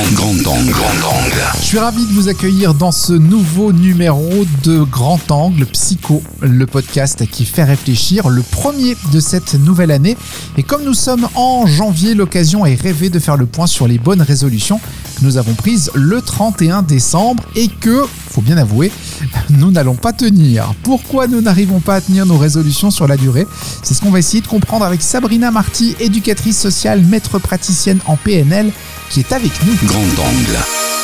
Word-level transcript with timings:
Grand, 0.00 0.32
grand 0.32 0.56
angle. 0.56 0.70
Grand 0.70 1.08
angle. 1.10 1.42
Je 1.60 1.64
suis 1.66 1.78
ravi 1.78 2.06
de 2.06 2.12
vous 2.12 2.28
accueillir 2.28 2.72
dans 2.72 2.90
ce 2.90 3.12
nouveau 3.12 3.70
numéro 3.70 4.46
de 4.64 4.82
Grand 4.82 5.20
Angle 5.30 5.66
Psycho, 5.66 6.22
le 6.40 6.64
podcast 6.66 7.26
qui 7.30 7.44
fait 7.44 7.64
réfléchir, 7.64 8.30
le 8.30 8.40
premier 8.40 8.96
de 9.12 9.20
cette 9.20 9.54
nouvelle 9.54 9.90
année. 9.90 10.16
Et 10.56 10.62
comme 10.62 10.84
nous 10.84 10.94
sommes 10.94 11.28
en 11.34 11.66
janvier, 11.66 12.14
l'occasion 12.14 12.64
est 12.64 12.80
rêvée 12.80 13.10
de 13.10 13.18
faire 13.18 13.36
le 13.36 13.44
point 13.44 13.66
sur 13.66 13.86
les 13.86 13.98
bonnes 13.98 14.22
résolutions 14.22 14.80
nous 15.22 15.36
avons 15.36 15.54
prises 15.54 15.90
le 15.94 16.20
31 16.20 16.82
décembre 16.82 17.42
et 17.56 17.68
que, 17.68 18.04
faut 18.30 18.40
bien 18.40 18.56
avouer, 18.56 18.90
nous 19.50 19.70
n'allons 19.70 19.94
pas 19.94 20.12
tenir. 20.12 20.74
Pourquoi 20.82 21.26
nous 21.26 21.40
n'arrivons 21.40 21.80
pas 21.80 21.96
à 21.96 22.00
tenir 22.00 22.26
nos 22.26 22.38
résolutions 22.38 22.90
sur 22.90 23.06
la 23.06 23.16
durée? 23.16 23.46
C'est 23.82 23.94
ce 23.94 24.00
qu'on 24.00 24.10
va 24.10 24.18
essayer 24.18 24.40
de 24.40 24.46
comprendre 24.46 24.84
avec 24.84 25.02
Sabrina 25.02 25.50
Marty, 25.50 25.96
éducatrice 26.00 26.58
sociale, 26.58 27.02
maître 27.02 27.38
praticienne 27.38 28.00
en 28.06 28.16
PNL, 28.16 28.72
qui 29.10 29.20
est 29.20 29.32
avec 29.32 29.52
nous. 29.64 29.72
Angle. 29.72 30.99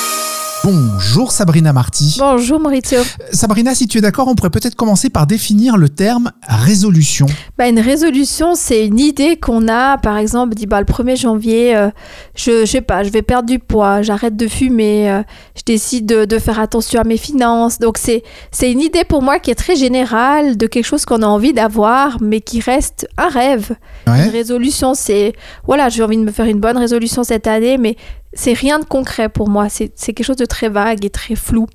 Bonjour 0.68 1.30
Sabrina 1.30 1.72
Marty. 1.72 2.16
Bonjour 2.18 2.58
Maurizio. 2.58 2.98
Sabrina, 3.30 3.72
si 3.72 3.86
tu 3.86 3.98
es 3.98 4.00
d'accord, 4.00 4.26
on 4.26 4.34
pourrait 4.34 4.50
peut-être 4.50 4.74
commencer 4.74 5.10
par 5.10 5.28
définir 5.28 5.76
le 5.76 5.88
terme 5.88 6.32
résolution. 6.48 7.26
Bah, 7.56 7.68
une 7.68 7.78
résolution, 7.78 8.56
c'est 8.56 8.84
une 8.84 8.98
idée 8.98 9.36
qu'on 9.36 9.68
a, 9.68 9.96
par 9.96 10.16
exemple, 10.16 10.56
dit 10.56 10.66
bah, 10.66 10.80
le 10.80 10.84
1er 10.84 11.20
janvier, 11.20 11.76
euh, 11.76 11.90
je, 12.34 12.62
je 12.62 12.64
sais 12.64 12.80
pas, 12.80 13.04
je 13.04 13.10
vais 13.10 13.22
perdre 13.22 13.48
du 13.48 13.60
poids, 13.60 14.02
j'arrête 14.02 14.36
de 14.36 14.48
fumer, 14.48 15.08
euh, 15.08 15.22
je 15.56 15.62
décide 15.64 16.04
de, 16.04 16.24
de 16.24 16.38
faire 16.40 16.58
attention 16.58 17.00
à 17.00 17.04
mes 17.04 17.16
finances. 17.16 17.78
Donc 17.78 17.96
c'est 17.96 18.24
c'est 18.50 18.72
une 18.72 18.80
idée 18.80 19.04
pour 19.04 19.22
moi 19.22 19.38
qui 19.38 19.52
est 19.52 19.54
très 19.54 19.76
générale 19.76 20.56
de 20.56 20.66
quelque 20.66 20.86
chose 20.86 21.04
qu'on 21.04 21.22
a 21.22 21.28
envie 21.28 21.52
d'avoir, 21.52 22.20
mais 22.20 22.40
qui 22.40 22.58
reste 22.58 23.06
un 23.18 23.28
rêve. 23.28 23.76
Une 24.08 24.30
résolution, 24.30 24.94
c'est 24.94 25.34
voilà, 25.64 25.90
j'ai 25.90 26.02
envie 26.02 26.16
de 26.16 26.24
me 26.24 26.32
faire 26.32 26.46
une 26.46 26.58
bonne 26.58 26.76
résolution 26.76 27.22
cette 27.22 27.46
année, 27.46 27.78
mais 27.78 27.94
c'est 28.36 28.52
rien 28.52 28.78
de 28.78 28.84
concret 28.84 29.28
pour 29.28 29.48
moi. 29.48 29.68
C'est 29.68 29.88
quelque 29.98 30.22
chose 30.22 30.36
de 30.36 30.44
très 30.46 30.68
vague 30.68 31.04
et 31.04 31.10
très 31.10 31.34
flou. 31.34 31.66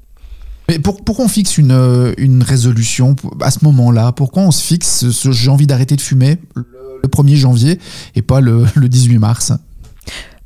Mais 0.70 0.80
pour, 0.80 1.03
pourquoi 1.03 1.26
on 1.26 1.28
fixe 1.28 1.58
une, 1.58 1.72
euh, 1.72 2.14
une 2.18 2.44
résolution 2.44 3.16
à 3.42 3.52
ce 3.52 3.66
moment-là 3.66 4.14
Pourquoi 4.14 4.44
on 4.44 4.52
se 4.52 4.64
fixe 4.64 5.09
ce, 5.09 5.31
j'ai 5.31 5.50
envie 5.50 5.68
d'arrêter 5.68 5.95
de 5.98 6.02
fumer 6.02 6.38
le, 6.56 6.66
le 7.03 7.09
1er 7.09 7.36
janvier 7.36 7.80
et 8.16 8.22
pas 8.22 8.40
le, 8.40 8.66
le 8.76 8.88
18 8.88 9.18
mars? 9.18 9.52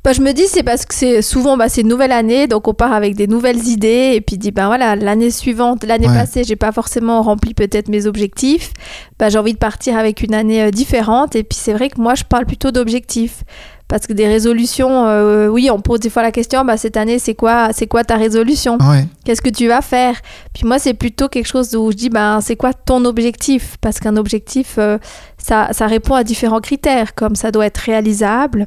Bah, 0.02 0.12
je 0.12 0.20
me 0.22 0.32
dis 0.32 0.44
c'est 0.48 0.62
parce 0.62 0.86
que 0.86 0.94
c'est 0.94 1.20
souvent 1.20 1.56
bah, 1.56 1.68
c'est 1.68 1.80
une 1.80 1.88
nouvelle 1.88 2.12
année 2.12 2.46
donc 2.46 2.68
on 2.68 2.74
part 2.74 2.92
avec 2.92 3.16
des 3.16 3.26
nouvelles 3.26 3.66
idées 3.66 4.12
et 4.14 4.20
puis 4.20 4.38
dit 4.38 4.52
ben 4.52 4.68
voilà 4.68 4.94
l'année 4.94 5.32
suivante 5.32 5.82
l'année 5.82 6.06
Ouais. 6.08 6.14
passée 6.14 6.44
j'ai 6.44 6.54
pas 6.54 6.70
forcément 6.70 7.22
rempli 7.22 7.54
peut-être 7.54 7.88
mes 7.88 8.06
objectifs 8.06 8.72
bah, 9.18 9.30
j'ai 9.30 9.38
envie 9.38 9.52
de 9.54 9.58
partir 9.58 9.96
avec 9.96 10.22
une 10.22 10.32
année 10.34 10.62
euh, 10.62 10.70
différente 10.70 11.34
et 11.34 11.42
puis 11.42 11.58
c'est 11.60 11.72
vrai 11.72 11.88
que 11.88 12.00
moi 12.00 12.14
je 12.14 12.22
parle 12.22 12.46
plutôt 12.46 12.70
d'objectifs 12.70 13.42
parce 13.88 14.06
que 14.06 14.12
des 14.12 14.26
résolutions 14.26 15.06
euh, 15.06 15.48
oui 15.48 15.70
on 15.70 15.80
pose 15.80 16.00
des 16.00 16.10
fois 16.10 16.22
la 16.22 16.32
question 16.32 16.64
bah 16.64 16.76
cette 16.76 16.96
année 16.96 17.18
c'est 17.18 17.34
quoi 17.34 17.72
c'est 17.72 17.86
quoi 17.86 18.04
ta 18.04 18.16
résolution? 18.16 18.78
Ouais. 18.78 19.06
Qu'est-ce 19.24 19.42
que 19.42 19.50
tu 19.50 19.68
vas 19.68 19.82
faire? 19.82 20.16
Puis 20.54 20.66
moi, 20.66 20.78
c'est 20.78 20.94
plutôt 20.94 21.28
quelque 21.28 21.46
chose 21.46 21.74
où 21.76 21.90
je 21.90 21.96
dis, 21.96 22.10
ben, 22.10 22.40
c'est 22.40 22.56
quoi 22.56 22.72
ton 22.72 23.04
objectif? 23.04 23.76
Parce 23.80 24.00
qu'un 24.00 24.16
objectif, 24.16 24.76
euh, 24.78 24.98
ça, 25.38 25.68
ça 25.72 25.86
répond 25.86 26.14
à 26.14 26.24
différents 26.24 26.60
critères, 26.60 27.14
comme 27.14 27.36
ça 27.36 27.50
doit 27.50 27.66
être 27.66 27.78
réalisable, 27.78 28.66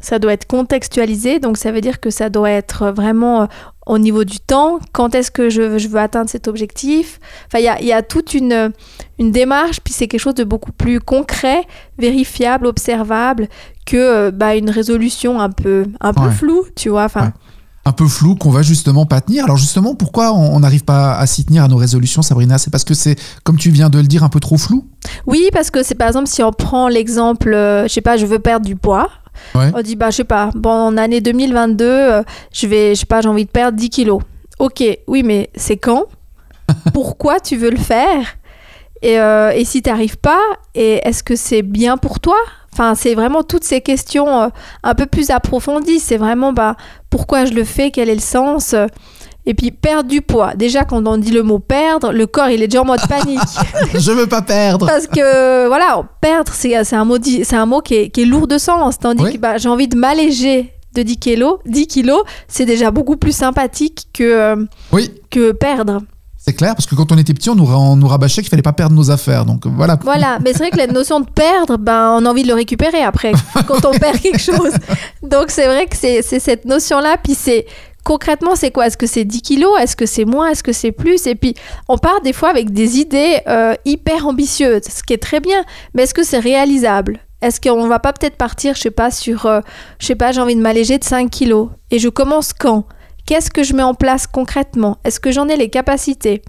ça 0.00 0.18
doit 0.18 0.32
être 0.32 0.46
contextualisé, 0.46 1.38
donc 1.40 1.56
ça 1.56 1.72
veut 1.72 1.80
dire 1.80 2.00
que 2.00 2.10
ça 2.10 2.30
doit 2.30 2.50
être 2.50 2.90
vraiment 2.90 3.42
euh, 3.42 3.46
au 3.86 3.98
niveau 3.98 4.24
du 4.24 4.38
temps, 4.40 4.78
quand 4.92 5.14
est-ce 5.14 5.30
que 5.30 5.50
je, 5.50 5.78
je 5.78 5.88
veux 5.88 5.98
atteindre 5.98 6.30
cet 6.30 6.48
objectif 6.48 7.18
Enfin, 7.46 7.58
il 7.58 7.64
y 7.64 7.68
a, 7.68 7.80
il 7.80 7.86
y 7.86 7.92
a 7.92 8.02
toute 8.02 8.34
une, 8.34 8.72
une 9.18 9.30
démarche, 9.32 9.80
puis 9.82 9.92
c'est 9.92 10.06
quelque 10.08 10.20
chose 10.20 10.34
de 10.34 10.44
beaucoup 10.44 10.72
plus 10.72 11.00
concret, 11.00 11.62
vérifiable, 11.98 12.66
observable, 12.66 13.48
que 13.86 13.96
euh, 13.96 14.30
bah, 14.30 14.54
une 14.56 14.70
résolution 14.70 15.40
un 15.40 15.50
peu, 15.50 15.84
un 16.00 16.12
peu 16.12 16.20
Ouais. 16.22 16.30
floue, 16.32 16.64
tu 16.76 16.88
vois. 16.88 17.04
Enfin, 17.04 17.26
Ouais. 17.26 17.32
Un 17.86 17.92
peu 17.92 18.06
flou 18.06 18.34
qu'on 18.36 18.50
va 18.50 18.60
justement 18.60 19.06
pas 19.06 19.22
tenir. 19.22 19.44
Alors 19.44 19.56
justement, 19.56 19.94
pourquoi 19.94 20.34
on 20.34 20.54
on 20.54 20.60
n'arrive 20.60 20.84
pas 20.84 21.16
à 21.16 21.26
s'y 21.26 21.46
tenir 21.46 21.64
à 21.64 21.68
nos 21.68 21.78
résolutions, 21.78 22.20
Sabrina? 22.20 22.58
C'est 22.58 22.70
parce 22.70 22.84
que 22.84 22.92
c'est, 22.92 23.16
comme 23.42 23.56
tu 23.56 23.70
viens 23.70 23.88
de 23.88 23.96
le 23.98 24.04
dire, 24.06 24.22
un 24.22 24.28
peu 24.28 24.38
trop 24.38 24.58
flou? 24.58 24.86
Oui, 25.26 25.48
parce 25.52 25.70
que 25.70 25.82
c'est 25.82 25.94
par 25.94 26.06
exemple 26.08 26.26
si 26.28 26.42
on 26.42 26.52
prend 26.52 26.88
l'exemple, 26.88 27.54
euh, 27.54 27.84
je 27.84 27.88
sais 27.88 28.02
pas, 28.02 28.18
je 28.18 28.26
veux 28.26 28.38
perdre 28.38 28.66
du 28.66 28.76
poids. 28.76 29.08
Ouais. 29.54 29.70
On 29.74 29.82
dit 29.82 29.96
bah 29.96 30.10
je 30.10 30.16
sais 30.16 30.24
pas, 30.24 30.50
bon 30.54 30.70
en 30.70 30.96
année 30.96 31.20
2022, 31.20 31.84
euh, 31.84 32.22
je 32.52 32.66
vais, 32.66 32.94
je 32.94 33.00
sais 33.00 33.06
pas, 33.06 33.20
j'ai 33.20 33.28
envie 33.28 33.44
de 33.44 33.50
perdre 33.50 33.76
10 33.76 33.90
kilos. 33.90 34.20
Ok, 34.58 34.82
oui, 35.06 35.22
mais 35.22 35.50
c'est 35.54 35.76
quand? 35.76 36.04
Pourquoi 36.94 37.40
tu 37.40 37.56
veux 37.56 37.70
le 37.70 37.78
faire? 37.78 38.36
Et, 39.02 39.18
euh, 39.18 39.50
et 39.50 39.64
si 39.64 39.80
t'arrives 39.80 40.18
pas, 40.18 40.40
et 40.74 41.00
est-ce 41.06 41.22
que 41.22 41.34
c'est 41.34 41.62
bien 41.62 41.96
pour 41.96 42.20
toi? 42.20 42.36
Enfin, 42.72 42.94
c'est 42.94 43.14
vraiment 43.14 43.42
toutes 43.42 43.64
ces 43.64 43.80
questions 43.80 44.42
euh, 44.42 44.48
un 44.82 44.94
peu 44.94 45.06
plus 45.06 45.30
approfondies. 45.30 45.98
C'est 45.98 46.18
vraiment 46.18 46.52
bah 46.52 46.76
pourquoi 47.08 47.44
je 47.44 47.52
le 47.52 47.64
fais, 47.64 47.90
quel 47.90 48.08
est 48.08 48.14
le 48.14 48.20
sens? 48.20 48.74
Et 49.46 49.54
puis 49.54 49.70
perdre 49.70 50.08
du 50.08 50.20
poids. 50.22 50.54
Déjà 50.54 50.84
quand 50.84 51.06
on 51.06 51.16
dit 51.16 51.30
le 51.30 51.42
mot 51.42 51.58
perdre, 51.58 52.12
le 52.12 52.26
corps 52.26 52.48
il 52.50 52.62
est 52.62 52.68
déjà 52.68 52.82
en 52.82 52.84
mode 52.86 53.00
panique. 53.08 53.38
Je 53.94 54.10
veux 54.12 54.26
pas 54.26 54.42
perdre 54.42 54.86
Parce 54.86 55.06
que 55.06 55.66
voilà, 55.66 56.02
perdre, 56.20 56.52
c'est 56.54 56.74
un 56.94 57.04
mot, 57.04 57.16
c'est 57.22 57.56
un 57.56 57.66
mot 57.66 57.80
qui 57.80 57.94
est, 57.94 58.08
qui 58.10 58.22
est 58.22 58.26
lourd 58.26 58.46
de 58.46 58.58
sens. 58.58 58.98
Tandis 58.98 59.24
Oui. 59.24 59.32
que 59.34 59.38
bah, 59.38 59.56
j'ai 59.58 59.68
envie 59.68 59.88
de 59.88 59.96
m'alléger 59.96 60.72
de 60.94 61.02
10 61.02 61.16
kilos. 61.18 61.58
10 61.66 61.86
kilos, 61.86 62.22
c'est 62.48 62.66
déjà 62.66 62.90
beaucoup 62.90 63.16
plus 63.16 63.32
sympathique 63.32 64.08
que, 64.12 64.24
euh, 64.24 64.56
Oui, 64.92 65.10
que 65.30 65.52
perdre. 65.52 66.00
c'est 66.36 66.52
clair, 66.54 66.74
parce 66.74 66.86
que 66.86 66.94
quand 66.96 67.12
on 67.12 67.18
était 67.18 67.32
petit, 67.32 67.48
on 67.48 67.54
nous, 67.54 67.64
on 67.72 67.94
nous 67.96 68.08
rabâchait 68.08 68.42
qu'il 68.42 68.50
fallait 68.50 68.60
pas 68.62 68.72
perdre 68.72 68.96
nos 68.96 69.10
affaires. 69.10 69.44
Donc 69.44 69.66
voilà. 69.66 69.96
Voilà, 70.02 70.38
mais 70.44 70.52
c'est 70.52 70.58
vrai 70.58 70.70
que 70.70 70.76
la 70.78 70.88
notion 70.88 71.20
de 71.20 71.26
perdre, 71.30 71.76
ben, 71.78 72.16
on 72.18 72.26
a 72.26 72.28
envie 72.30 72.42
de 72.42 72.48
le 72.48 72.54
récupérer 72.54 73.02
après, 73.02 73.32
quand 73.68 73.84
on 73.84 73.92
perd 73.96 74.18
quelque 74.18 74.40
chose. 74.40 74.72
Donc 75.22 75.50
c'est 75.50 75.66
vrai 75.66 75.86
que 75.86 75.96
c'est 75.96 76.22
c'est 76.22 76.40
cette 76.40 76.64
notion-là, 76.64 77.16
puis 77.22 77.34
c'est 77.34 77.66
concrètement, 78.10 78.56
c'est 78.56 78.72
quoi? 78.72 78.88
Est-ce 78.88 78.96
que 78.96 79.06
c'est 79.06 79.24
10 79.24 79.40
kilos? 79.40 79.70
Est-ce 79.80 79.94
que 79.94 80.04
c'est 80.04 80.24
moins? 80.24 80.48
Est-ce 80.48 80.64
que 80.64 80.72
c'est 80.72 80.90
plus? 80.90 81.28
Et 81.28 81.36
puis, 81.36 81.54
on 81.88 81.96
part 81.96 82.20
des 82.22 82.32
fois 82.32 82.48
avec 82.48 82.72
des 82.72 82.98
idées 82.98 83.38
euh, 83.46 83.74
hyper 83.84 84.26
ambitieuses, 84.26 84.82
ce 84.82 85.04
qui 85.04 85.12
est 85.12 85.22
très 85.22 85.38
bien, 85.38 85.62
mais 85.94 86.02
est-ce 86.02 86.12
que 86.12 86.24
c'est 86.24 86.40
réalisable? 86.40 87.20
Est-ce 87.40 87.60
qu'on 87.60 87.86
va 87.86 88.00
pas 88.00 88.12
peut-être 88.12 88.34
partir, 88.34 88.74
je 88.74 88.80
sais 88.80 88.90
pas, 88.90 89.12
sur, 89.12 89.46
euh, 89.46 89.60
je 90.00 90.06
sais 90.06 90.16
pas, 90.16 90.32
j'ai 90.32 90.40
envie 90.40 90.56
de 90.56 90.60
m'alléger 90.60 90.98
de 90.98 91.04
5 91.04 91.30
kilos, 91.30 91.68
et 91.92 92.00
je 92.00 92.08
commence 92.08 92.52
quand? 92.52 92.84
Qu'est-ce 93.26 93.50
que 93.52 93.62
je 93.62 93.74
mets 93.74 93.84
en 93.84 93.94
place 93.94 94.26
concrètement? 94.26 94.98
Est-ce 95.04 95.20
que 95.20 95.30
j'en 95.30 95.46
ai 95.46 95.56
les 95.56 95.70
capacités? 95.70 96.42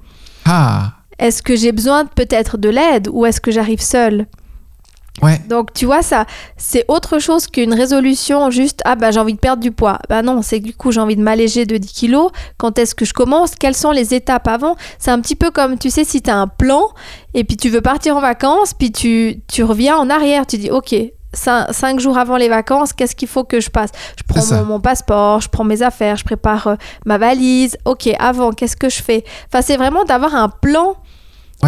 Ah, 0.45 0.93
Est-ce 1.19 1.43
que 1.43 1.55
j'ai 1.55 1.73
besoin 1.73 2.05
peut-être 2.07 2.57
de 2.57 2.69
l'aide 2.69 3.07
ou 3.11 3.27
est-ce 3.27 3.39
que 3.39 3.51
j'arrive 3.51 3.81
seule? 3.81 4.25
Ouais. 5.21 5.39
donc 5.49 5.73
tu 5.73 5.85
vois 5.85 6.01
ça, 6.01 6.25
c'est 6.57 6.85
autre 6.87 7.19
chose 7.19 7.47
qu'une 7.47 7.73
résolution 7.73 8.49
juste 8.49 8.81
ah 8.85 8.95
bah 8.95 9.11
j'ai 9.11 9.19
envie 9.19 9.33
de 9.33 9.39
perdre 9.39 9.61
du 9.61 9.71
poids. 9.71 9.99
Bah 10.09 10.21
non, 10.21 10.41
c'est 10.41 10.59
que 10.59 10.65
du 10.65 10.73
coup 10.73 10.91
j'ai 10.91 10.99
envie 11.01 11.15
de 11.15 11.21
m'alléger 11.23 11.65
de 11.65 11.77
10 11.77 11.91
kilos. 11.93 12.31
Quand 12.57 12.77
est-ce 12.79 12.95
que 12.95 13.05
je 13.05 13.13
commence? 13.13 13.55
Quelles 13.55 13.75
sont 13.75 13.91
les 13.91 14.13
étapes 14.13 14.47
avant? 14.47 14.75
C'est 14.99 15.11
un 15.11 15.19
petit 15.19 15.35
peu 15.35 15.51
comme 15.51 15.77
tu 15.77 15.89
sais 15.89 16.03
si 16.03 16.21
tu 16.21 16.29
as 16.29 16.37
un 16.37 16.47
plan 16.47 16.83
et 17.33 17.43
puis 17.43 17.57
tu 17.57 17.69
veux 17.69 17.81
partir 17.81 18.17
en 18.17 18.21
vacances, 18.21 18.73
puis 18.73 18.91
tu, 18.91 19.41
tu 19.47 19.63
reviens 19.63 19.97
en 19.97 20.09
arrière, 20.09 20.45
tu 20.45 20.57
dis 20.57 20.69
ok. 20.71 20.93
cin- 21.33 21.71
Cinq 21.71 21.99
jours 22.01 22.17
avant 22.17 22.35
les 22.37 22.49
vacances, 22.49 22.91
qu'est-ce 22.93 23.15
qu'il 23.15 23.27
faut 23.29 23.43
que 23.45 23.59
je 23.61 23.69
passe? 23.69 23.91
Je 24.17 24.23
prends 24.27 24.41
mon 24.65 24.79
passeport, 24.81 25.39
je 25.41 25.47
prends 25.49 25.63
mes 25.63 25.81
affaires, 25.81 26.17
je 26.17 26.23
prépare 26.25 26.67
euh, 26.67 26.75
ma 27.05 27.17
valise. 27.17 27.77
Ok, 27.85 28.09
avant, 28.19 28.51
qu'est-ce 28.51 28.75
que 28.75 28.89
je 28.89 29.01
fais 29.01 29.23
Enfin, 29.47 29.61
c'est 29.61 29.77
vraiment 29.77 30.03
d'avoir 30.03 30.35
un 30.35 30.49
plan 30.49 30.95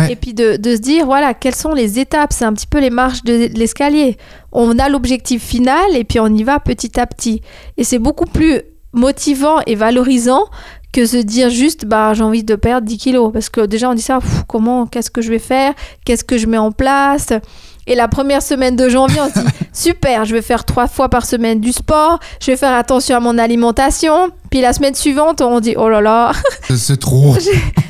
Et 0.10 0.16
puis 0.16 0.34
de, 0.34 0.58
se 0.64 0.80
dire, 0.80 1.06
voilà, 1.06 1.34
quelles 1.34 1.56
sont 1.56 1.74
les 1.74 2.00
étapes? 2.00 2.34
C'est 2.34 2.46
un 2.46 2.54
petit 2.54 2.68
peu 2.68 2.80
les 2.80 2.90
marches 2.90 3.24
de, 3.24 3.50
l'escalier. 3.54 4.18
On 4.52 4.80
a 4.80 4.90
l'objectif 4.90 5.44
final 5.44 5.96
et 5.96 6.04
puis 6.04 6.20
on 6.20 6.28
y 6.28 6.44
va 6.44 6.60
petit 6.60 7.00
à 7.00 7.06
petit. 7.06 7.42
Et 7.78 7.84
c'est 7.84 8.00
beaucoup 8.00 8.26
plus 8.26 8.62
motivant 8.94 9.60
et 9.66 9.76
valorisant 9.76 10.46
que 10.92 11.06
se 11.06 11.18
dire 11.18 11.50
juste, 11.50 11.86
bah, 11.86 12.14
j'ai 12.14 12.24
envie 12.24 12.44
de 12.44 12.56
perdre 12.56 12.88
10 12.88 12.98
kilos. 12.98 13.32
Parce 13.34 13.50
que 13.50 13.62
déjà, 13.62 13.90
on 13.90 13.94
dit 13.94 14.02
ça, 14.02 14.20
comment, 14.48 14.86
qu'est-ce 14.88 15.12
que 15.12 15.22
je 15.22 15.30
vais 15.30 15.40
faire? 15.40 15.74
Qu'est-ce 16.06 16.24
que 16.24 16.38
je 16.38 16.48
mets 16.48 16.58
en 16.58 16.72
place? 16.72 17.34
Et 17.88 17.96
la 17.96 18.08
première 18.08 18.42
semaine 18.42 18.76
de 18.76 18.88
janvier, 18.90 19.20
on 19.22 19.28
se 19.30 19.40
dit 19.40 19.52
super, 19.74 20.26
je 20.26 20.34
vais 20.34 20.42
faire 20.42 20.64
trois 20.66 20.88
fois 20.88 21.10
par 21.10 21.26
semaine 21.26 21.60
du 21.60 21.72
sport, 21.72 22.20
je 22.42 22.52
vais 22.52 22.58
faire 22.58 22.74
attention 22.74 23.18
à 23.18 23.20
mon 23.20 23.38
alimentation. 23.38 24.30
Puis 24.50 24.62
la 24.62 24.74
semaine 24.74 24.96
suivante, 24.96 25.42
on 25.42 25.60
dit 25.60 25.76
oh 25.78 25.90
là 25.90 26.02
là, 26.02 26.32
C'est- 26.76 26.98
trop. 26.98 27.36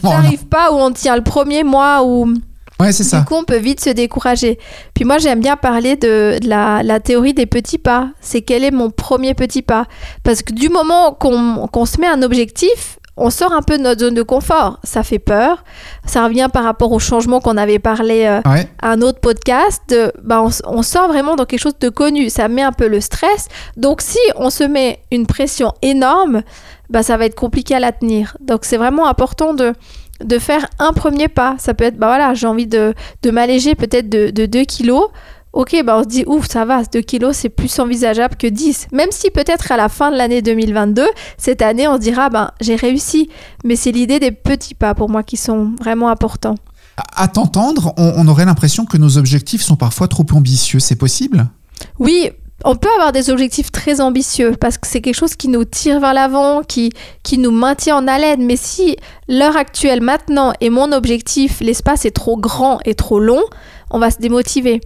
Oh, 0.06 0.10
j'arrive 0.12 0.46
pas, 0.48 0.72
ou 0.74 0.76
on 0.76 0.92
tient 0.92 1.16
le 1.16 1.24
premier 1.24 1.64
mois, 1.64 2.04
ou 2.04 2.34
Ouais, 2.78 2.92
c'est 2.92 3.06
ça. 3.06 3.20
du 3.20 3.26
coup, 3.26 3.36
on 3.36 3.46
peut 3.46 3.56
vite 3.58 3.80
se 3.80 3.90
décourager. 3.92 4.60
Puis 4.94 5.06
moi, 5.06 5.18
j'aime 5.18 5.40
bien 5.40 5.56
parler 5.56 5.96
de, 5.96 6.40
de 6.42 6.50
la, 6.50 6.84
la 6.84 7.00
théorie 7.00 7.34
des 7.34 7.46
petits 7.46 7.78
pas. 7.78 8.10
C'est 8.20 8.42
quel 8.42 8.66
est 8.66 8.72
mon 8.72 8.90
premier 8.90 9.34
petit 9.34 9.62
pas? 9.62 9.86
Parce 10.24 10.42
que 10.42 10.52
du 10.52 10.68
moment 10.68 11.14
qu'on 11.14 11.68
qu'on 11.72 11.86
se 11.86 12.02
met 12.02 12.08
un 12.08 12.22
objectif, 12.22 13.00
on 13.16 13.30
sort 13.30 13.54
un 13.54 13.62
peu 13.62 13.78
de 13.78 13.84
notre 13.84 14.00
zone 14.02 14.16
de 14.16 14.24
confort. 14.24 14.80
Ça 14.84 15.04
fait 15.04 15.20
peur. 15.20 15.64
Ça 16.06 16.24
revient 16.26 16.50
par 16.52 16.64
rapport 16.64 16.92
au 16.92 17.00
changement 17.00 17.40
qu'on 17.40 17.58
avait 17.58 17.80
parlé 17.80 18.26
euh, 18.26 18.42
Ouais. 18.50 18.68
à 18.82 18.92
un 18.92 19.02
autre 19.02 19.20
podcast. 19.20 19.82
De, 19.90 20.12
bah, 20.24 20.44
on, 20.66 20.82
sort 20.82 21.08
vraiment 21.08 21.36
dans 21.36 21.46
quelque 21.46 21.60
chose 21.62 21.78
de 21.80 21.90
connu. 21.90 22.30
Ça 22.30 22.48
met 22.48 22.64
un 22.64 22.72
peu 22.72 22.88
le 22.88 23.02
stress. 23.02 23.50
Donc, 23.78 24.02
si 24.02 24.18
on 24.36 24.50
se 24.50 24.64
met 24.64 25.00
une 25.12 25.28
pression 25.28 25.74
énorme, 25.84 26.42
bah, 26.90 27.04
ça 27.04 27.18
va 27.18 27.26
être 27.26 27.36
compliqué 27.36 27.76
à 27.76 27.80
la 27.80 27.92
tenir. 27.92 28.36
Donc, 28.42 28.66
c'est 28.66 28.78
vraiment 28.78 29.08
important 29.08 29.54
de 29.54 29.74
de 30.24 30.40
faire 30.40 30.66
un 30.80 30.94
premier 30.94 31.28
pas. 31.28 31.56
Ça 31.58 31.74
peut 31.74 31.84
être, 31.84 31.98
bah 31.98 32.08
voilà, 32.08 32.34
j'ai 32.34 32.48
envie 32.48 32.68
de, 32.68 32.94
de 33.24 33.32
m'alléger 33.32 33.76
peut-être 33.76 34.08
de, 34.10 34.30
de 34.30 34.46
2 34.46 34.64
kilos. 34.64 35.08
Ok, 35.54 35.84
bah 35.86 35.98
on 35.98 36.04
se 36.04 36.08
dit, 36.08 36.24
ouf, 36.28 36.48
ça 36.50 36.66
va, 36.66 36.84
2 36.84 37.02
kilos, 37.02 37.38
c'est 37.38 37.50
plus 37.50 37.80
envisageable 37.80 38.36
que 38.36 38.48
10. 38.48 38.88
Même 38.92 39.12
si 39.12 39.30
peut-être 39.30 39.72
à 39.72 39.78
la 39.78 39.88
fin 39.88 40.12
de 40.12 40.18
l'année 40.18 40.42
2022, 40.42 41.06
cette 41.38 41.62
année, 41.62 41.88
on 41.88 41.96
se 41.96 42.00
dira, 42.00 42.30
ben, 42.30 42.52
j'ai 42.60 42.76
réussi. 42.76 43.30
Mais 43.64 43.76
c'est 43.76 43.92
l'idée 43.92 44.20
des 44.20 44.32
petits 44.32 44.76
pas 44.76 44.96
pour 44.96 45.10
moi 45.10 45.24
qui 45.24 45.38
sont 45.38 45.72
vraiment 45.80 46.10
importants. 46.10 46.56
À 47.16 47.28
t'entendre, 47.28 47.94
on, 47.98 48.14
on 48.18 48.28
aurait 48.28 48.46
l'impression 48.46 48.86
que 48.86 48.98
nos 48.98 49.18
objectifs 49.18 49.62
sont 49.62 49.76
parfois 49.76 50.08
trop 50.08 50.26
ambitieux. 50.34 50.80
C'est 50.80 50.96
possible? 50.96 51.48
Oui, 52.00 52.30
on 52.66 52.76
peut 52.76 52.90
avoir 52.96 53.12
des 53.12 53.30
objectifs 53.30 53.72
très 53.72 54.00
ambitieux 54.00 54.56
parce 54.60 54.78
que 54.78 54.88
c'est 54.88 55.02
quelque 55.02 55.16
chose 55.16 55.36
qui 55.36 55.50
nous 55.50 55.66
tire 55.66 56.00
vers 56.00 56.14
l'avant, 56.14 56.62
qui, 56.62 56.92
qui 57.22 57.38
nous 57.38 57.52
maintient 57.52 57.98
en 57.98 58.08
haleine. 58.08 58.46
Mais 58.46 58.56
si 58.56 58.96
l'heure 59.28 59.58
actuelle 59.58 60.02
maintenant 60.02 60.54
est 60.62 60.70
mon 60.70 60.92
objectif, 60.92 61.60
l'espace 61.62 62.06
est 62.06 62.12
trop 62.12 62.38
grand 62.38 62.80
et 62.86 62.96
trop 62.96 63.20
long, 63.20 63.42
on 63.92 64.00
va 64.00 64.12
se 64.12 64.18
démotiver. 64.20 64.82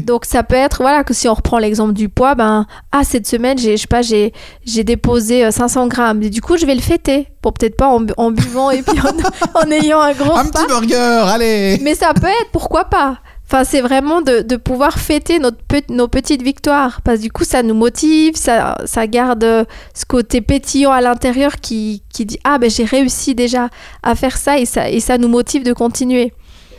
Donc 0.00 0.24
ça 0.24 0.42
peut 0.42 0.54
être 0.56 0.82
voilà 0.82 1.04
que 1.04 1.14
si 1.14 1.28
on 1.28 1.34
reprend 1.34 1.58
l'exemple 1.58 1.92
du 1.92 2.08
poids, 2.08 2.34
ben 2.34 2.66
ah 2.92 3.04
cette 3.04 3.26
semaine 3.26 3.56
j'ai 3.58 3.76
je 3.76 3.82
sais 3.82 3.86
pas 3.88 4.02
j'ai 4.02 4.32
j'ai 4.64 4.84
déposé 4.84 5.44
euh, 5.46 5.50
500 5.50 5.86
grammes 5.88 6.22
et 6.22 6.30
du 6.30 6.40
coup 6.40 6.56
je 6.56 6.66
vais 6.66 6.74
le 6.74 6.80
fêter. 6.82 7.28
Bon 7.42 7.52
peut-être 7.52 7.76
pas 7.76 7.88
en, 7.88 8.00
bu- 8.00 8.14
en 8.16 8.30
buvant 8.30 8.70
et 8.70 8.82
puis 8.82 8.98
en, 9.00 9.60
en 9.66 9.70
ayant 9.70 10.00
un 10.00 10.12
gros 10.12 10.32
Un 10.36 10.42
repas, 10.44 10.60
petit 10.60 10.66
burger, 10.68 11.22
allez 11.26 11.78
mais 11.82 11.94
ça 11.94 12.12
peut 12.14 12.26
être 12.26 12.50
pourquoi 12.52 12.84
pas. 12.84 13.18
Enfin 13.44 13.64
c'est 13.64 13.82
vraiment 13.82 14.22
de, 14.22 14.40
de 14.40 14.56
pouvoir 14.56 14.98
fêter 14.98 15.38
notre 15.38 15.58
nos 15.90 16.08
petites 16.08 16.42
victoires 16.42 17.00
parce 17.02 17.18
que 17.18 17.22
du 17.24 17.30
coup 17.32 17.44
ça 17.44 17.62
nous 17.62 17.74
motive, 17.74 18.34
ça 18.36 18.78
ça 18.86 19.06
garde 19.06 19.44
euh, 19.44 19.64
ce 19.94 20.04
côté 20.06 20.40
pétillant 20.40 20.90
à 20.90 21.00
l'intérieur 21.02 21.56
qui 21.60 22.02
qui 22.10 22.24
dit 22.24 22.38
ah 22.44 22.56
ben 22.58 22.70
j'ai 22.70 22.84
réussi 22.84 23.34
déjà 23.34 23.68
à 24.02 24.14
faire 24.14 24.36
ça 24.38 24.58
et 24.58 24.64
ça 24.64 24.88
et 24.88 25.00
ça 25.00 25.18
nous 25.18 25.28
motive 25.28 25.64
de 25.64 25.72
continuer. 25.74 26.32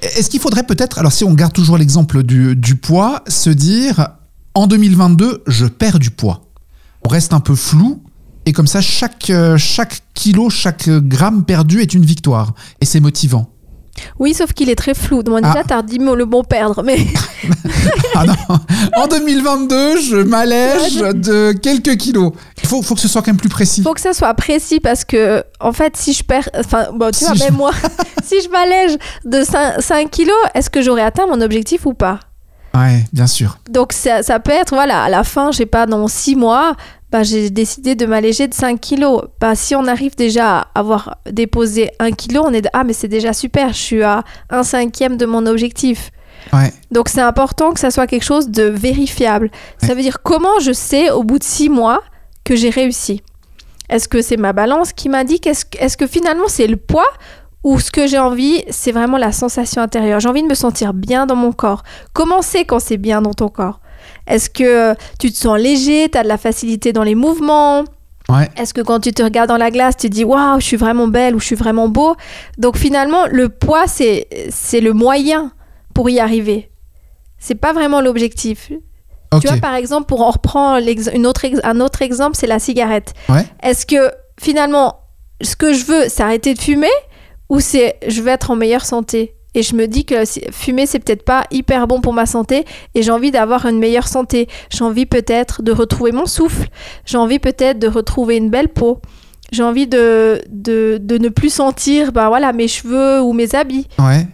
Est-ce 0.04 0.30
qu'il 0.30 0.40
faudrait 0.40 0.64
peut-être, 0.64 1.00
alors 1.00 1.14
si 1.14 1.24
on 1.24 1.34
garde 1.34 1.54
toujours 1.54 1.78
l'exemple 1.78 2.24
du, 2.24 2.56
du 2.56 2.76
poids, 2.76 3.24
se 3.28 3.50
dire 3.50 4.10
en 4.54 4.68
2022, 4.68 5.44
je 5.48 5.66
perds 5.66 6.00
du 6.00 6.12
poids 6.12 6.52
On 7.06 7.10
reste 7.10 7.34
un 7.34 7.40
peu 7.40 7.56
flou 7.56 8.04
et 8.46 8.52
comme 8.52 8.68
ça, 8.68 8.82
chaque, 8.82 9.30
euh, 9.30 9.58
chaque 9.58 10.02
kilo, 10.14 10.50
chaque 10.50 10.90
gramme 10.90 11.46
perdu 11.46 11.82
est 11.82 11.94
une 11.94 12.06
victoire 12.06 12.54
et 12.82 12.86
c'est 12.86 13.00
motivant. 13.00 13.53
Oui, 14.20 14.34
sauf 14.34 14.54
qu'il 14.54 14.70
est 14.70 14.76
très 14.76 14.94
flou. 14.94 15.24
Donc 15.24 15.38
déjà, 15.42 15.60
Ah. 15.60 15.64
t'as 15.68 15.82
dit 15.82 15.98
le 16.00 16.26
bon 16.26 16.44
perdre, 16.44 16.82
mais 16.84 16.98
Ah 18.16 18.26
non, 18.26 18.34
en 18.96 19.08
2022, 19.08 20.00
je 20.02 20.16
m'allège 20.18 20.98
de 21.00 21.52
quelques 21.54 21.98
kilos. 21.98 22.32
Il 22.62 22.68
faut, 22.68 22.82
faut 22.82 22.96
que 22.96 23.02
ce 23.02 23.08
soit 23.08 23.22
quand 23.22 23.32
même 23.32 23.38
plus 23.38 23.50
précis. 23.50 23.84
faut 23.84 23.94
que 23.94 24.02
ça 24.02 24.14
soit 24.14 24.34
précis 24.34 24.80
parce 24.80 25.04
que, 25.04 25.44
en 25.60 25.74
fait, 25.74 25.96
si 25.98 26.14
je 26.14 26.24
perds, 26.24 26.50
enfin, 26.58 26.88
bon, 26.94 27.12
tu 27.12 27.20
Si 27.20 27.26
vois, 27.26 27.34
je- 27.36 27.44
même 27.44 27.54
moi, 27.58 27.72
si 28.24 28.42
je 28.42 28.50
m'allège 28.50 28.98
de 29.26 29.44
5, 29.44 29.82
5 29.82 30.10
kilos, 30.10 30.36
est-ce 30.56 30.70
que 30.70 30.82
j'aurais 30.82 31.02
atteint 31.04 31.28
mon 31.28 31.42
objectif 31.42 31.86
ou 31.86 31.94
pas? 31.94 32.20
Ouais, 32.76 33.04
bien 33.14 33.28
sûr. 33.28 33.58
Donc, 33.70 33.94
ça, 33.94 34.24
ça 34.24 34.40
peut 34.40 34.52
être, 34.52 34.74
voilà, 34.74 35.04
à 35.04 35.10
la 35.10 35.24
fin, 35.24 35.52
je 35.52 35.58
sais 35.58 35.66
pas, 35.68 35.86
dans 35.86 36.08
6 36.08 36.36
mois, 36.36 36.76
bah, 37.14 37.22
j'ai 37.24 37.52
décidé 37.52 37.94
de 37.94 38.06
m'alléger 38.08 38.48
de 38.48 38.54
5 38.56 38.82
kilos. 38.82 39.22
Bah, 39.40 39.54
si 39.56 39.76
on 39.76 39.86
arrive 39.86 40.16
déjà 40.16 40.58
à 40.62 40.68
avoir 40.80 41.18
déposé 41.30 41.92
1 42.00 42.12
kilo, 42.12 42.42
on 42.44 42.52
est 42.52 42.62
de, 42.62 42.70
ah, 42.74 42.84
mais 42.84 42.94
c'est 42.94 43.08
déjà 43.08 43.34
super, 43.34 43.70
je 43.70 43.78
suis 43.78 44.02
à 44.04 44.24
un 44.50 44.64
cinquième 44.64 45.16
de 45.16 45.26
mon 45.28 45.46
objectif. 45.46 46.10
Ouais. 46.52 46.74
Donc 46.92 47.08
c'est 47.10 47.22
important 47.22 47.72
que 47.72 47.80
ça 47.80 47.92
soit 47.92 48.08
quelque 48.08 48.24
chose 48.26 48.50
de 48.50 48.64
vérifiable. 48.64 49.52
Ça 49.78 49.94
veut 49.94 50.02
dire 50.02 50.24
comment 50.24 50.60
je 50.60 50.74
sais 50.74 51.12
au 51.12 51.24
bout 51.24 51.38
de 51.38 51.44
six 51.44 51.70
mois 51.70 52.02
que 52.44 52.56
j'ai 52.56 52.72
réussi? 52.72 53.22
Est-ce 53.90 54.08
que 54.08 54.22
c'est 54.24 54.38
ma 54.38 54.52
balance 54.52 54.92
qui 54.92 55.08
m'indique 55.08 55.46
Est-ce 55.46 55.66
que- 55.66 55.78
est-ce 55.78 55.96
que 55.98 56.08
finalement 56.08 56.48
c'est 56.48 56.68
le 56.68 56.78
poids 56.78 57.06
ou 57.64 57.80
ce 57.80 57.92
que 57.92 58.08
j'ai 58.08 58.18
envie, 58.20 58.64
c'est 58.72 58.92
vraiment 58.92 59.18
la 59.18 59.32
sensation 59.32 59.82
intérieure? 59.84 60.20
J'ai 60.20 60.28
envie 60.30 60.42
de 60.44 60.48
me 60.48 60.56
sentir 60.56 60.94
bien 60.94 61.26
dans 61.28 61.36
mon 61.36 61.52
corps. 61.54 61.84
Comment 62.12 62.42
c'est 62.42 62.66
quand 62.66 62.80
c'est 62.80 62.98
bien 62.98 63.22
dans 63.22 63.34
ton 63.34 63.48
corps? 63.50 63.80
Est-ce 64.28 64.50
que 64.50 64.64
euh, 64.92 64.94
tu 65.20 65.32
te 65.32 65.38
sens 65.38 65.58
léger, 65.60 66.10
tu 66.10 66.18
as 66.18 66.24
de 66.24 66.28
la 66.28 66.38
facilité 66.38 66.94
dans 66.94 67.04
les 67.04 67.16
mouvements? 67.16 67.84
Ouais. 68.30 68.50
est-ce 68.56 68.74
que 68.74 68.80
quand 68.80 69.02
tu 69.02 69.12
te 69.12 69.22
regardes 69.22 69.50
dans 69.50 69.58
la 69.58 69.70
glace, 69.70 69.98
tu 69.98 70.10
te 70.10 70.16
dis 70.16 70.24
waouh, 70.24 70.58
je 70.62 70.66
suis 70.66 70.78
vraiment 70.78 71.08
belle 71.08 71.36
ou 71.36 71.40
je 71.42 71.46
suis 71.46 71.56
vraiment 71.58 71.90
beau? 71.90 72.16
Donc 72.58 72.78
finalement, 72.78 73.26
le 73.30 73.50
poids, 73.50 73.86
c'est 73.88 74.28
c'est 74.50 74.80
le 74.80 74.94
moyen 74.94 75.52
pour 75.94 76.10
y 76.10 76.20
arriver. 76.22 76.72
C'est 77.38 77.56
pas 77.56 77.74
vraiment 77.74 78.00
l'objectif. 78.00 78.72
Tu 79.42 79.48
vois, 79.48 79.58
par 79.62 79.76
exemple, 79.76 80.06
pour 80.06 80.22
en 80.22 80.32
reprendre 80.32 80.88
une 81.14 81.28
autre 81.28 81.44
ex- 81.44 81.60
un 81.64 81.82
autre 81.82 82.02
exemple, 82.02 82.38
c'est 82.40 82.48
la 82.48 82.60
cigarette. 82.60 83.14
Ouais. 83.28 83.46
Est-ce 83.62 83.86
que 83.86 84.12
finalement, 84.40 85.00
ce 85.42 85.56
que 85.58 85.74
je 85.74 85.84
veux, 85.86 86.06
c'est 86.08 86.24
arrêter 86.24 86.54
de 86.54 86.60
fumer 86.60 86.88
ou 87.50 87.60
c'est 87.60 87.98
je 88.08 88.22
veux 88.22 88.30
être 88.30 88.52
en 88.52 88.56
meilleure 88.56 88.86
santé? 88.86 89.36
Et 89.56 89.64
je 89.64 89.76
me 89.76 89.88
dis 89.88 90.06
que 90.06 90.24
fumer, 90.52 90.86
c'est 90.86 91.00
peut-être 91.00 91.24
pas 91.24 91.46
hyper 91.52 91.88
bon 91.88 92.02
pour 92.02 92.14
ma 92.14 92.26
santé 92.26 92.66
et 92.96 93.04
j'ai 93.04 93.12
envie 93.12 93.32
d'avoir 93.32 93.66
une 93.66 93.80
meilleure 93.80 94.08
santé. 94.08 94.48
J'ai 94.70 94.84
envie 94.84 95.06
peut-être 95.06 95.62
de 95.62 95.72
retrouver 95.72 96.12
mon 96.12 96.26
souffle. 96.26 96.68
J'ai 97.06 97.18
envie 97.18 97.40
peut-être 97.40 97.80
de 97.80 97.88
retrouver 97.88 98.38
une 98.38 98.50
belle 98.50 98.70
peau. 98.70 99.00
J'ai 99.52 99.64
envie 99.64 99.88
de, 99.88 100.42
de, 100.50 100.98
de 101.02 101.18
ne 101.18 101.30
plus 101.30 101.54
sentir 101.54 102.12
bah 102.12 102.28
voilà, 102.30 102.54
mes 102.54 102.68
cheveux 102.68 103.22
ou 103.22 103.34
mes 103.34 103.54
habits. 103.56 103.88
Ouais. 104.00 104.28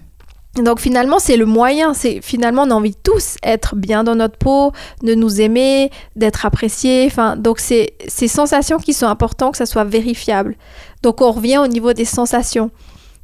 Donc 0.56 0.80
finalement, 0.80 1.20
c'est 1.20 1.38
le 1.38 1.46
moyen. 1.46 1.94
C'est 1.94 2.22
finalement, 2.22 2.64
on 2.64 2.72
a 2.72 2.74
envie 2.74 2.92
de 2.92 2.98
tous 3.04 3.36
être 3.44 3.76
bien 3.76 4.04
dans 4.04 4.16
notre 4.16 4.38
peau, 4.38 4.72
de 5.04 5.14
nous 5.14 5.42
aimer, 5.42 5.92
d'être 6.16 6.46
appréciés. 6.46 7.06
Enfin, 7.08 7.36
donc 7.36 7.60
c'est 7.60 7.94
ces 8.08 8.28
sensations 8.28 8.78
qui 8.78 8.94
sont 8.94 9.08
importantes, 9.08 9.52
que 9.52 9.58
ça 9.58 9.66
soit 9.66 9.84
vérifiable. 9.84 10.56
Donc 11.04 11.22
on 11.22 11.32
revient 11.32 11.58
au 11.58 11.68
niveau 11.68 11.94
des 11.94 12.06
sensations. 12.06 12.72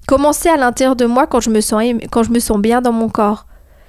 Comment 0.08 0.34
c'est 0.34 0.50
à 0.50 0.58
l'intérieur 0.58 0.96
de 0.96 1.06
moi 1.06 1.28
quand 1.28 1.40
je 1.42 1.50
me 1.50 1.62
sens 1.62 1.84
quand 2.12 2.24
je 2.24 2.32
me 2.32 2.40
sens 2.40 2.58
bien 2.60 2.82
dans 2.82 2.92
mon 2.92 3.10
corps, 3.10 3.46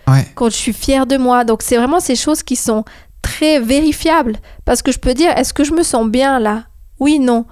Ouais. 0.08 0.24
quand 0.34 0.48
je 0.50 0.56
suis 0.56 0.72
fière 0.72 1.06
de 1.06 1.16
moi. 1.16 1.44
Donc 1.44 1.62
c'est 1.62 1.76
vraiment 1.76 2.00
ces 2.00 2.16
choses 2.16 2.42
qui 2.42 2.56
sont 2.56 2.84
très 3.22 3.58
vérifiables 3.60 4.36
parce 4.64 4.82
que 4.82 4.92
je 4.92 4.98
peux 4.98 5.14
dire 5.14 5.32
est-ce 5.36 5.52
que 5.52 5.64
je 5.64 5.72
me 5.72 5.82
sens 5.82 6.06
bien 6.08 6.38
là? 6.38 6.64
Oui, 7.00 7.18
non. 7.18 7.44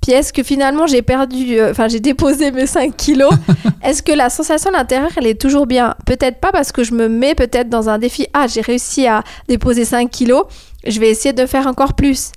Puis 0.00 0.12
est-ce 0.12 0.32
que 0.32 0.42
finalement 0.42 0.86
j'ai 0.86 1.02
perdu, 1.02 1.58
euh, 1.58 1.70
enfin 1.72 1.88
j'ai 1.88 2.00
déposé 2.00 2.50
mes 2.50 2.66
5 2.66 2.96
kilos? 2.96 3.32
Est-ce 3.82 4.00
que 4.02 4.12
la 4.12 4.30
sensation 4.30 4.70
à 4.70 4.78
l'intérieur 4.78 5.10
elle 5.16 5.26
est 5.26 5.40
toujours 5.40 5.66
bien? 5.66 5.94
Peut-être 6.06 6.38
pas 6.40 6.52
parce 6.52 6.70
que 6.72 6.84
je 6.84 6.94
me 6.94 7.08
mets 7.08 7.34
peut-être 7.34 7.68
dans 7.68 7.88
un 7.88 7.98
défi. 7.98 8.26
Ah, 8.32 8.46
j'ai 8.46 8.60
réussi 8.60 9.06
à 9.08 9.22
déposer 9.48 9.84
5 9.84 10.08
kilos, 10.10 10.44
je 10.86 10.98
vais 11.00 11.10
essayer 11.10 11.32
de 11.32 11.44
faire 11.46 11.66
encore 11.66 11.94
plus. 11.94 12.30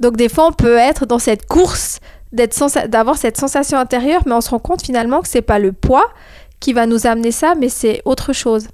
Donc 0.00 0.16
des 0.16 0.28
fois 0.30 0.46
on 0.48 0.52
peut 0.52 0.76
être 0.76 1.04
dans 1.06 1.18
cette 1.18 1.46
course 1.46 1.98
d'avoir 2.34 3.16
cette 3.16 3.36
sensation 3.38 3.78
intérieure, 3.78 4.22
mais 4.26 4.32
on 4.32 4.40
se 4.40 4.50
rend 4.50 4.58
compte 4.58 4.82
finalement 4.82 5.20
que 5.20 5.28
c'est 5.28 5.42
pas 5.42 5.58
le 5.58 5.72
poids 5.72 6.04
qui 6.60 6.72
va 6.72 6.86
nous 6.86 7.06
amener 7.06 7.30
ça, 7.32 7.54
mais 7.58 7.68
c'est 7.68 8.02
autre 8.04 8.32
chose. 8.32 8.66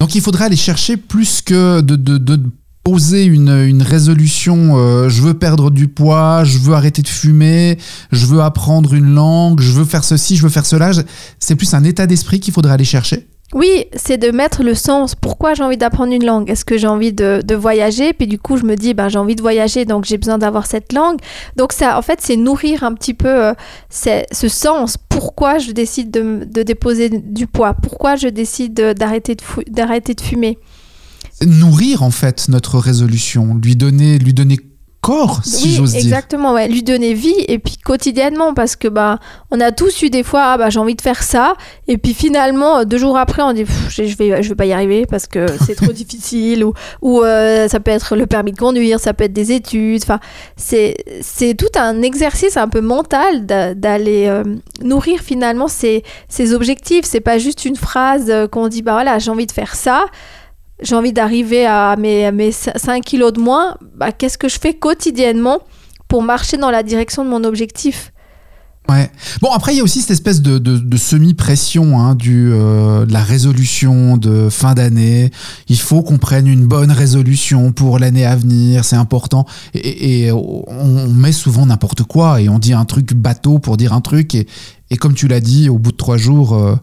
Donc 0.00 0.14
il 0.14 0.20
faudrait 0.20 0.44
aller 0.46 0.56
chercher 0.56 0.96
plus 0.96 1.40
que 1.42 1.80
de, 1.80 1.96
de- 1.96 2.40
poser 2.84 3.24
une, 3.24 3.48
une 3.48 3.80
résolution, 3.80 4.76
euh, 4.76 5.08
je 5.08 5.22
veux 5.22 5.32
perdre 5.32 5.70
du 5.70 5.88
poids, 5.88 6.44
je 6.44 6.58
veux 6.58 6.74
arrêter 6.74 7.00
de 7.00 7.08
fumer, 7.08 7.78
je 8.12 8.26
veux 8.26 8.42
apprendre 8.42 8.92
une 8.92 9.14
langue, 9.14 9.60
je 9.62 9.72
veux 9.72 9.86
faire 9.86 10.04
ceci, 10.04 10.36
je 10.36 10.42
veux 10.42 10.50
faire 10.50 10.66
cela. 10.66 10.90
C'est 11.40 11.54
plus 11.56 11.72
un 11.72 11.82
état 11.82 12.06
d'esprit 12.06 12.40
qu'il 12.40 12.52
faudrait 12.52 12.74
aller 12.74 12.84
chercher. 12.84 13.26
Oui, 13.54 13.86
c'est 13.94 14.18
de 14.18 14.32
mettre 14.32 14.64
le 14.64 14.74
sens. 14.74 15.14
Pourquoi 15.14 15.54
j'ai 15.54 15.62
envie 15.62 15.76
d'apprendre 15.76 16.12
une 16.12 16.26
langue? 16.26 16.50
Est-ce 16.50 16.64
que 16.64 16.76
j'ai 16.76 16.88
envie 16.88 17.12
de, 17.12 17.54
voyager? 17.54 18.12
Puis 18.12 18.26
du 18.26 18.36
coup, 18.36 18.56
je 18.56 18.64
me 18.64 18.74
dis, 18.74 18.94
ben, 18.94 19.08
j'ai 19.08 19.18
envie 19.18 19.36
de 19.36 19.42
voyager, 19.42 19.84
donc 19.84 20.04
j'ai 20.04 20.18
besoin 20.18 20.38
d'avoir 20.38 20.66
cette 20.66 20.92
langue. 20.92 21.18
Donc 21.54 21.72
ça, 21.72 21.96
en 21.96 22.02
fait, 22.02 22.18
c'est 22.20 22.36
nourrir 22.36 22.82
un 22.82 22.94
petit 22.94 23.14
peu 23.14 23.28
euh, 23.28 23.54
ce 23.90 24.48
sens. 24.48 24.96
Pourquoi 25.08 25.58
je 25.58 25.70
décide 25.70 26.10
de, 26.10 26.62
déposer 26.64 27.08
du 27.10 27.46
poids? 27.46 27.74
Pourquoi 27.74 28.16
je 28.16 28.26
décide 28.26 28.74
de- 28.74 28.92
d'arrêter 28.92 29.36
de, 29.36 29.42
de 29.70 30.20
fumer? 30.20 30.58
Nourrir 31.46 32.02
en 32.02 32.10
fait 32.10 32.48
notre 32.48 32.78
résolution, 32.78 33.54
lui 33.62 33.76
donner, 33.76 34.18
lui 34.18 34.34
donner 34.34 34.58
corps, 35.04 35.40
si 35.44 35.64
oui, 35.66 35.70
j'ose 35.74 35.90
dire. 35.92 36.00
exactement, 36.00 36.54
ouais. 36.54 36.66
Lui 36.68 36.82
donner 36.82 37.14
vie 37.14 37.34
et 37.48 37.58
puis 37.58 37.76
quotidiennement 37.76 38.54
parce 38.54 38.74
que 38.76 38.88
bah 38.88 39.18
on 39.50 39.60
a 39.60 39.70
tous 39.70 40.02
eu 40.02 40.08
des 40.10 40.22
fois 40.22 40.42
ah 40.44 40.58
bah 40.58 40.70
j'ai 40.70 40.78
envie 40.80 40.94
de 40.94 41.00
faire 41.02 41.22
ça 41.22 41.54
et 41.88 41.98
puis 41.98 42.14
finalement 42.14 42.78
euh, 42.78 42.84
deux 42.84 42.96
jours 42.98 43.16
après 43.18 43.42
on 43.42 43.52
dit 43.52 43.64
je 43.90 44.02
vais 44.16 44.42
je 44.42 44.48
vais 44.48 44.54
pas 44.54 44.64
y 44.66 44.72
arriver 44.72 45.04
parce 45.06 45.26
que 45.26 45.46
c'est 45.66 45.74
trop 45.74 45.92
difficile 45.92 46.64
ou 46.64 46.72
ou 47.02 47.22
euh, 47.22 47.68
ça 47.68 47.80
peut 47.80 47.90
être 47.90 48.16
le 48.16 48.26
permis 48.26 48.52
de 48.52 48.58
conduire, 48.58 48.98
ça 48.98 49.12
peut 49.12 49.24
être 49.24 49.32
des 49.32 49.52
études, 49.52 50.02
enfin 50.02 50.20
c'est 50.56 50.96
c'est 51.20 51.54
tout 51.54 51.78
un 51.78 52.00
exercice 52.02 52.56
un 52.56 52.68
peu 52.68 52.80
mental 52.80 53.44
d'a- 53.46 53.74
d'aller 53.74 54.26
euh, 54.28 54.42
nourrir 54.82 55.20
finalement 55.20 55.68
ces 55.68 56.02
ces 56.28 56.54
objectifs, 56.54 57.04
c'est 57.04 57.20
pas 57.20 57.38
juste 57.38 57.64
une 57.64 57.76
phrase 57.76 58.32
qu'on 58.50 58.68
dit 58.68 58.82
bah 58.82 58.92
voilà, 58.92 59.18
j'ai 59.18 59.30
envie 59.30 59.46
de 59.46 59.52
faire 59.52 59.74
ça 59.74 60.06
j'ai 60.82 60.94
envie 60.94 61.12
d'arriver 61.12 61.66
à 61.66 61.96
mes, 61.96 62.26
à 62.26 62.32
mes 62.32 62.52
5 62.52 63.02
kilos 63.04 63.32
de 63.32 63.40
moins, 63.40 63.76
bah, 63.96 64.12
qu'est-ce 64.12 64.38
que 64.38 64.48
je 64.48 64.58
fais 64.58 64.74
quotidiennement 64.74 65.60
pour 66.08 66.22
marcher 66.22 66.56
dans 66.56 66.70
la 66.70 66.82
direction 66.82 67.24
de 67.24 67.30
mon 67.30 67.44
objectif? 67.44 68.12
Ouais. 68.88 69.10
Bon, 69.40 69.50
après, 69.50 69.72
il 69.72 69.78
y 69.78 69.80
a 69.80 69.82
aussi 69.82 70.02
cette 70.02 70.10
espèce 70.10 70.42
de, 70.42 70.96
semi-pression 70.96 71.98
hein, 71.98 72.16
euh, 72.26 73.06
de 73.06 73.12
la 73.12 73.22
résolution 73.22 74.18
de 74.18 74.50
fin 74.50 74.74
d'année. 74.74 75.30
Il 75.68 75.78
faut 75.78 76.02
qu'on 76.02 76.18
prenne 76.18 76.46
une 76.46 76.66
bonne 76.66 76.90
résolution 76.90 77.72
pour 77.72 77.98
l'année 77.98 78.26
à 78.26 78.36
venir, 78.36 78.84
c'est 78.84 78.96
important. 78.96 79.46
Et, 79.72 80.30
on 80.32 81.08
met 81.08 81.32
souvent 81.32 81.64
n'importe 81.64 82.02
quoi 82.02 82.40
et 82.42 82.48
on 82.48 82.58
dit 82.58 82.74
un 82.74 82.84
truc 82.84 83.14
bateau 83.14 83.58
pour 83.58 83.78
dire 83.78 83.94
un 83.94 84.02
truc. 84.02 84.34
Et, 84.34 84.46
et 84.90 84.96
comme 84.96 85.14
tu 85.14 85.28
l'as 85.28 85.40
dit, 85.40 85.70
au 85.70 85.78
bout 85.78 85.92
de 85.92 85.96
trois 85.96 86.18
jours, 86.18 86.52
euh, 86.52 86.76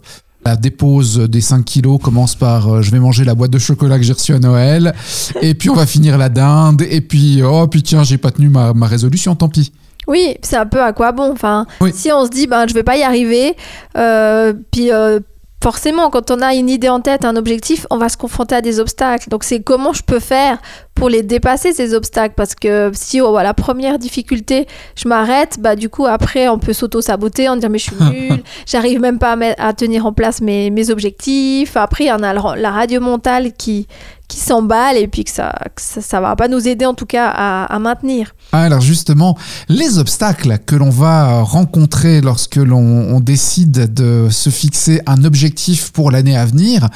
La 0.46 0.56
dépose 0.56 1.20
des 1.20 1.42
5 1.42 1.64
kilos 1.64 2.00
commence 2.02 2.36
par 2.36 2.68
euh, 2.68 2.82
je 2.82 2.90
vais 2.92 3.00
manger 3.00 3.24
la 3.26 3.36
boîte 3.36 3.52
de 3.52 3.60
chocolat 3.60 3.98
que 3.98 4.04
j'ai 4.04 4.14
reçue 4.14 4.34
à 4.34 4.40
Noël, 4.40 4.94
et 5.42 5.54
puis 5.54 5.70
on 5.70 5.76
va 5.76 5.86
finir 5.86 6.18
la 6.18 6.30
dinde, 6.30 6.82
et 6.90 7.02
puis 7.02 7.44
oh, 7.44 7.68
puis 7.68 7.84
tiens, 7.84 8.04
j'ai 8.04 8.18
pas 8.18 8.32
tenu 8.32 8.50
ma, 8.50 8.74
ma 8.74 8.88
résolution, 8.88 9.36
tant 9.36 9.50
pis. 9.50 9.72
Oui, 10.08 10.36
c'est 10.42 10.58
un 10.58 10.66
peu 10.66 10.82
à 10.82 10.94
quoi 10.94 11.12
bon. 11.12 11.32
Enfin, 11.32 11.68
Oui. 11.80 11.92
si 11.94 12.12
on 12.12 12.26
se 12.26 12.32
dit 12.32 12.48
ben 12.48 12.66
je 12.68 12.74
vais 12.74 12.82
pas 12.84 12.98
y 12.98 13.04
arriver, 13.04 13.56
euh, 13.98 14.54
puis 14.72 14.92
euh, 14.92 15.20
forcément 15.64 16.10
quand 16.10 16.32
on 16.32 16.42
a 16.42 16.56
une 16.56 16.70
idée 16.70 16.90
en 16.90 17.02
tête, 17.02 17.24
un 17.24 17.36
objectif, 17.36 17.86
on 17.92 17.98
va 18.00 18.10
se 18.10 18.18
confronter 18.18 18.56
à 18.56 18.62
des 18.62 18.80
obstacles. 18.80 19.30
Donc 19.30 19.44
c'est 19.44 19.60
comment 19.62 19.94
je 19.94 20.02
peux 20.02 20.20
faire 20.20 20.58
pour 20.96 21.10
les 21.10 21.24
dépasser 21.24 21.74
ces 21.74 21.94
obstacles 21.94 22.36
parce 22.36 22.54
que 22.56 22.92
si 22.94 23.22
oh, 23.22 23.36
à 23.36 23.44
la 23.44 23.54
première 23.54 23.98
difficulté 23.98 24.68
je 24.96 25.08
m'arrête, 25.08 25.58
bah 25.60 25.76
du 25.76 25.90
coup 25.90 26.06
après 26.06 26.48
on 26.48 26.60
peut 26.60 26.74
s'auto 26.74 27.02
saboter, 27.02 27.50
en 27.50 27.56
dire 27.56 27.70
mais 27.70 27.80
je 27.80 27.84
suis 27.86 27.96
nulle, 28.12 28.44
j'arrive 28.68 29.00
même 29.00 29.18
pas 29.20 29.36
à, 29.58 29.74
tenir 29.74 30.06
en 30.06 30.14
place 30.14 30.42
mes, 30.42 30.70
mes 30.70 30.90
objectifs. 30.90 31.76
Après 31.78 32.06
il 32.06 32.08
y 32.08 32.12
en 32.12 32.24
a 32.24 32.34
le- 32.34 32.62
la 32.62 32.72
radio 32.72 33.00
mentale 33.02 33.54
qui 33.54 33.88
qui 34.28 34.38
s'emballe 34.40 34.96
et 34.96 35.10
puis 35.10 35.26
que 35.26 35.30
ça, 35.30 35.52
que 35.76 35.82
ça 35.82 36.00
ça 36.00 36.22
va 36.22 36.38
pas 36.38 36.48
nous 36.48 36.66
aider 36.66 36.86
en 36.86 36.94
tout 36.94 37.06
cas 37.06 37.28
à, 37.28 37.66
à 37.66 37.80
maintenir. 37.80 38.34
Ah, 38.54 38.62
Alors 38.64 38.80
justement, 38.80 39.38
les 39.68 40.00
obstacles 40.00 40.58
que 40.66 40.76
l'on 40.76 40.90
va 40.90 41.42
rencontrer 41.42 42.22
lorsque 42.22 42.56
l'on 42.56 42.80
on 42.82 43.20
décide 43.20 43.94
de 43.94 44.28
se 44.30 44.50
fixer 44.50 45.02
un 45.06 45.26
objectif 45.26 45.92
pour 45.92 46.12
l'année 46.12 46.38
à 46.38 46.46
venir, 46.46 46.88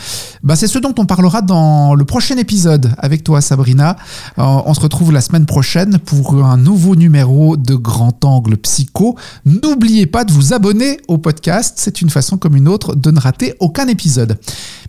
bah 0.43 0.55
c'est 0.55 0.67
ce 0.67 0.79
dont 0.79 0.93
on 0.97 1.05
parlera 1.05 1.41
dans 1.41 1.93
le 1.93 2.05
prochain 2.05 2.37
épisode 2.37 2.93
avec 2.97 3.23
toi 3.23 3.41
Sabrina. 3.41 3.84
Euh, 3.89 4.43
on 4.65 4.73
se 4.73 4.79
retrouve 4.79 5.11
la 5.11 5.21
semaine 5.21 5.45
prochaine 5.45 5.99
pour 5.99 6.45
un 6.45 6.57
nouveau 6.57 6.95
numéro 6.95 7.57
de 7.57 7.75
Grand 7.75 8.23
Angle 8.25 8.57
Psycho. 8.57 9.15
N'oubliez 9.45 10.05
pas 10.05 10.23
de 10.23 10.31
vous 10.31 10.53
abonner 10.53 10.99
au 11.07 11.17
podcast, 11.17 11.75
c'est 11.77 12.01
une 12.01 12.09
façon 12.09 12.37
comme 12.37 12.55
une 12.55 12.67
autre 12.67 12.95
de 12.95 13.11
ne 13.11 13.19
rater 13.19 13.55
aucun 13.59 13.87
épisode. 13.87 14.37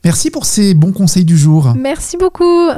Merci 0.05 0.31
pour 0.31 0.47
ces 0.47 0.75
bons 0.75 0.93
conseils 0.93 1.25
du 1.25 1.37
jour. 1.37 1.75
Merci 1.77 2.17
beaucoup. 2.17 2.71